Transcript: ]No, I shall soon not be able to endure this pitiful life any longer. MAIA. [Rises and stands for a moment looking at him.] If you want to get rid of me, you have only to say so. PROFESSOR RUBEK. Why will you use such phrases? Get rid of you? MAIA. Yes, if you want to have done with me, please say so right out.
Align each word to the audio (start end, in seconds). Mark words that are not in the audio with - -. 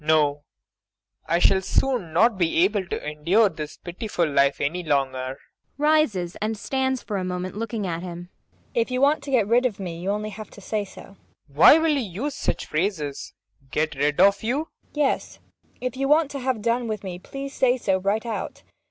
]No, 0.15 0.45
I 1.27 1.37
shall 1.37 1.61
soon 1.61 2.11
not 2.11 2.35
be 2.39 2.57
able 2.63 2.87
to 2.87 3.07
endure 3.07 3.49
this 3.49 3.77
pitiful 3.77 4.27
life 4.27 4.59
any 4.59 4.81
longer. 4.81 5.37
MAIA. 5.77 5.77
[Rises 5.77 6.35
and 6.37 6.57
stands 6.57 7.03
for 7.03 7.17
a 7.17 7.23
moment 7.23 7.55
looking 7.55 7.85
at 7.85 8.01
him.] 8.01 8.29
If 8.73 8.89
you 8.89 8.99
want 8.99 9.21
to 9.25 9.29
get 9.29 9.47
rid 9.47 9.63
of 9.67 9.79
me, 9.79 9.99
you 9.99 10.09
have 10.09 10.15
only 10.15 10.31
to 10.31 10.59
say 10.59 10.85
so. 10.85 11.01
PROFESSOR 11.01 11.01
RUBEK. 11.49 11.59
Why 11.59 11.77
will 11.77 11.93
you 11.95 12.23
use 12.23 12.33
such 12.33 12.65
phrases? 12.65 13.33
Get 13.69 13.93
rid 13.93 14.19
of 14.19 14.41
you? 14.41 14.57
MAIA. 14.57 14.95
Yes, 14.95 15.39
if 15.81 15.95
you 15.95 16.07
want 16.07 16.31
to 16.31 16.39
have 16.39 16.63
done 16.63 16.87
with 16.87 17.03
me, 17.03 17.19
please 17.19 17.53
say 17.53 17.77
so 17.77 17.99
right 17.99 18.25
out. 18.25 18.63